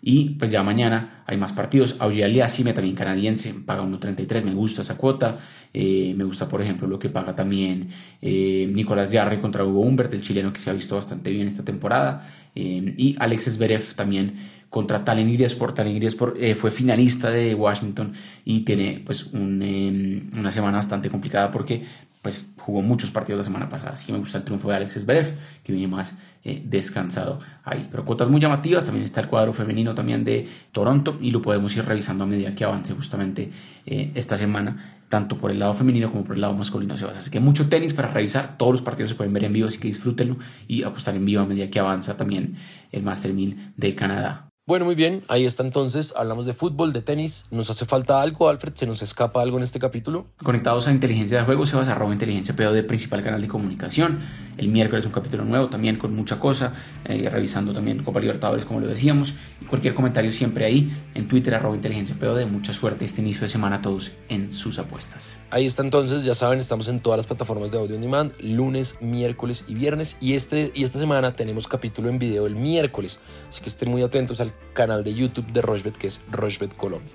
Y 0.01 0.31
pues 0.31 0.49
ya 0.49 0.63
mañana 0.63 1.23
hay 1.27 1.37
más 1.37 1.53
partidos. 1.53 1.97
Australia 1.99 2.47
también 2.73 2.95
canadiense, 2.95 3.53
paga 3.53 3.83
1.33, 3.83 4.43
me 4.43 4.53
gusta 4.53 4.81
esa 4.81 4.97
cuota. 4.97 5.37
Eh, 5.73 6.13
me 6.17 6.23
gusta, 6.23 6.49
por 6.49 6.61
ejemplo, 6.61 6.87
lo 6.87 6.97
que 6.97 7.09
paga 7.09 7.35
también 7.35 7.89
eh, 8.21 8.67
Nicolás 8.73 9.11
Yarre 9.11 9.39
contra 9.39 9.63
Hugo 9.63 9.81
Humbert, 9.81 10.11
el 10.13 10.21
chileno 10.21 10.51
que 10.51 10.59
se 10.59 10.71
ha 10.71 10.73
visto 10.73 10.95
bastante 10.95 11.31
bien 11.31 11.47
esta 11.47 11.63
temporada. 11.63 12.27
Eh, 12.55 12.95
y 12.97 13.15
Alexis 13.19 13.53
Zverev 13.53 13.93
también 13.93 14.33
contra 14.69 15.03
Talen 15.03 15.29
Iriesport. 15.29 15.75
Talen 15.75 15.95
Iriesport 15.95 16.37
fue 16.55 16.71
finalista 16.71 17.29
de 17.29 17.53
Washington 17.53 18.13
y 18.43 18.61
tiene 18.61 19.03
pues 19.05 19.27
una 19.33 20.51
semana 20.51 20.77
bastante 20.77 21.09
complicada 21.09 21.51
porque 21.51 21.83
pues 22.21 22.53
jugó 22.57 22.81
muchos 22.81 23.09
partidos 23.11 23.39
la 23.39 23.43
semana 23.43 23.69
pasada, 23.69 23.93
así 23.93 24.05
que 24.05 24.13
me 24.13 24.19
gusta 24.19 24.37
el 24.37 24.43
triunfo 24.43 24.69
de 24.69 24.75
Alexis 24.75 25.03
Zverev, 25.03 25.27
que 25.63 25.73
viene 25.73 25.87
más 25.87 26.13
eh, 26.43 26.61
descansado 26.65 27.39
ahí. 27.63 27.87
Pero 27.89 28.05
cuotas 28.05 28.29
muy 28.29 28.39
llamativas, 28.39 28.85
también 28.85 29.03
está 29.03 29.21
el 29.21 29.27
cuadro 29.27 29.53
femenino 29.53 29.95
también 29.95 30.23
de 30.23 30.47
Toronto 30.71 31.17
y 31.19 31.31
lo 31.31 31.41
podemos 31.41 31.75
ir 31.75 31.85
revisando 31.85 32.23
a 32.23 32.27
medida 32.27 32.53
que 32.53 32.63
avance 32.63 32.93
justamente 32.93 33.51
eh, 33.85 34.11
esta 34.13 34.37
semana, 34.37 35.01
tanto 35.09 35.37
por 35.37 35.49
el 35.49 35.59
lado 35.59 35.73
femenino 35.73 36.11
como 36.11 36.23
por 36.23 36.35
el 36.35 36.41
lado 36.41 36.53
masculino. 36.53 36.93
Así 36.93 37.31
que 37.31 37.39
mucho 37.39 37.69
tenis 37.69 37.93
para 37.93 38.09
revisar, 38.09 38.57
todos 38.57 38.73
los 38.73 38.81
partidos 38.81 39.11
se 39.11 39.15
pueden 39.15 39.33
ver 39.33 39.43
en 39.43 39.53
vivo, 39.53 39.67
así 39.67 39.79
que 39.79 39.87
disfrútenlo 39.87 40.37
y 40.67 40.83
apostar 40.83 41.15
en 41.15 41.25
vivo 41.25 41.41
a 41.41 41.45
medida 41.45 41.69
que 41.71 41.79
avanza 41.79 42.17
también 42.17 42.55
el 42.91 43.01
Master 43.01 43.33
1000 43.33 43.73
de 43.77 43.95
Canadá. 43.95 44.51
Bueno, 44.67 44.85
muy 44.85 44.93
bien, 44.93 45.23
ahí 45.27 45.45
está 45.45 45.63
entonces, 45.63 46.13
hablamos 46.15 46.45
de 46.45 46.53
fútbol, 46.53 46.93
de 46.93 47.01
tenis, 47.01 47.47
¿nos 47.49 47.71
hace 47.71 47.85
falta 47.85 48.21
algo, 48.21 48.47
Alfred? 48.47 48.73
¿Se 48.75 48.85
nos 48.85 49.01
escapa 49.01 49.41
algo 49.41 49.57
en 49.57 49.63
este 49.63 49.79
capítulo? 49.79 50.27
Conectados 50.43 50.87
a 50.87 50.91
Inteligencia 50.91 51.39
de 51.39 51.43
Juego, 51.45 51.65
se 51.65 51.75
va 51.75 51.81
a 51.81 51.85
Inteligencia 52.13 52.53
de 52.53 52.83
principal 52.83 53.23
canal 53.23 53.41
de 53.41 53.47
comunicación. 53.47 54.19
El 54.57 54.67
miércoles 54.67 55.05
un 55.05 55.11
capítulo 55.11 55.43
nuevo 55.45 55.69
también 55.69 55.95
con 55.95 56.15
mucha 56.15 56.39
cosa, 56.39 56.73
eh, 57.05 57.27
revisando 57.29 57.73
también 57.73 58.03
Copa 58.03 58.19
Libertadores 58.19 58.65
como 58.65 58.79
lo 58.79 58.87
decíamos. 58.87 59.33
Cualquier 59.67 59.93
comentario 59.93 60.31
siempre 60.31 60.65
ahí 60.65 60.91
en 61.15 61.27
Twitter 61.27 61.55
arroba 61.55 61.75
Inteligencia 61.75 62.15
de 62.15 62.45
Mucha 62.45 62.73
suerte 62.73 63.05
este 63.05 63.21
inicio 63.21 63.41
de 63.41 63.47
semana 63.47 63.77
a 63.77 63.81
todos 63.81 64.11
en 64.29 64.53
sus 64.53 64.77
apuestas. 64.77 65.37
Ahí 65.49 65.65
está 65.65 65.81
entonces, 65.81 66.23
ya 66.23 66.35
saben, 66.35 66.59
estamos 66.59 66.87
en 66.87 66.99
todas 66.99 67.17
las 67.17 67.27
plataformas 67.27 67.71
de 67.71 67.79
audio 67.79 67.95
on 67.95 68.01
demand, 68.01 68.33
lunes, 68.39 68.97
miércoles 69.01 69.65
y 69.67 69.73
viernes. 69.73 70.17
Y, 70.21 70.33
este, 70.33 70.71
y 70.75 70.83
esta 70.83 70.99
semana 70.99 71.35
tenemos 71.35 71.67
capítulo 71.67 72.09
en 72.09 72.19
video 72.19 72.45
el 72.45 72.55
miércoles, 72.55 73.19
así 73.49 73.61
que 73.61 73.69
estén 73.69 73.89
muy 73.89 74.03
atentos 74.03 74.41
al 74.41 74.53
canal 74.73 75.03
de 75.03 75.13
YouTube 75.13 75.51
de 75.51 75.61
Rochbet, 75.61 75.97
que 75.97 76.07
es 76.07 76.21
Rochbet 76.29 76.75
Colombia. 76.75 77.11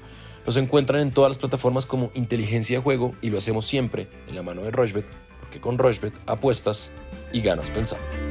Los 0.47 0.57
encuentran 0.57 1.01
en 1.01 1.11
todas 1.11 1.31
las 1.31 1.39
plataformas 1.39 1.87
como 1.87 2.13
Inteligencia 2.15 2.79
de 2.79 2.83
Juego 2.83 3.13
y 3.21 3.31
lo 3.31 3.39
hacemos 3.39 3.67
siempre 3.67 4.07
en 4.29 4.37
la 4.37 4.45
mano 4.45 4.63
de 4.63 4.71
Rochbet, 4.71 5.05
porque 5.41 5.61
con 5.61 5.77
Rochbet 5.77 6.15
apuestas 6.27 6.91
y 7.33 7.41
ganas 7.41 7.69
pensando. 7.71 8.26